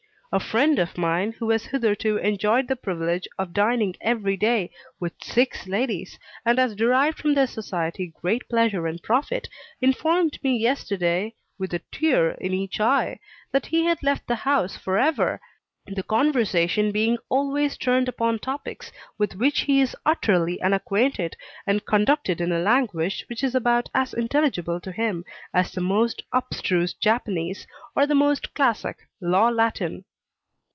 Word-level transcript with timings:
A 0.33 0.39
friend 0.39 0.79
of 0.79 0.97
mine, 0.97 1.33
who 1.33 1.49
has 1.49 1.65
hitherto 1.65 2.15
enjoyed 2.15 2.69
the 2.69 2.77
privilege 2.77 3.27
of 3.37 3.51
dining 3.51 3.97
every 3.99 4.37
day 4.37 4.71
with 4.97 5.11
six 5.21 5.67
ladies, 5.67 6.17
and 6.45 6.57
has 6.57 6.73
derived 6.73 7.17
from 7.19 7.33
their 7.33 7.45
society 7.47 8.13
great 8.21 8.47
pleasure 8.47 8.87
and 8.87 9.03
profit, 9.03 9.49
informed 9.81 10.41
me 10.41 10.55
yesterday, 10.55 11.35
with 11.59 11.73
a 11.73 11.79
tear 11.91 12.31
in 12.39 12.53
each 12.53 12.79
eye, 12.79 13.19
that 13.51 13.65
he 13.65 13.83
had 13.83 14.01
left 14.03 14.25
the 14.25 14.37
house 14.47 14.77
for 14.77 14.97
ever, 14.97 15.41
the 15.85 16.01
conversation 16.01 16.93
being 16.93 17.17
always 17.27 17.75
turned 17.75 18.07
upon 18.07 18.39
topics 18.39 18.89
with 19.17 19.35
which 19.35 19.59
he 19.63 19.81
is 19.81 19.97
utterly 20.05 20.61
unacquainted, 20.61 21.35
and 21.67 21.85
conducted 21.85 22.39
in 22.39 22.53
a 22.53 22.59
language 22.59 23.25
which 23.27 23.43
is 23.43 23.53
about 23.53 23.89
as 23.93 24.13
intelligible 24.13 24.79
to 24.79 24.93
him 24.93 25.25
as 25.53 25.73
the 25.73 25.81
most 25.81 26.23
abstruse 26.31 26.93
Japanese 26.93 27.67
or 27.97 28.07
the 28.07 28.15
most 28.15 28.53
classic 28.53 28.95
Law 29.19 29.49
Latin. 29.49 30.05